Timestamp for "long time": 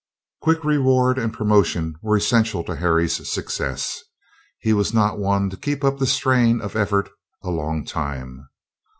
7.51-8.49